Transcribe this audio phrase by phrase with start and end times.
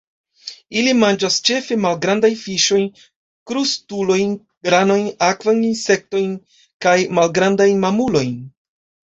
[0.79, 2.87] Ili manĝas ĉefe malgrandajn fiŝojn,
[3.51, 4.33] krustulojn,
[4.77, 6.35] ranojn, akvajn insektojn,
[6.87, 8.35] kaj malgrandajn mamulojn.